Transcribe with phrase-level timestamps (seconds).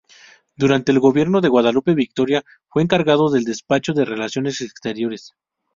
[0.55, 5.33] Durante el gobierno de Guadalupe Victoria fue encargado del Despacho de Relaciones Exteriores.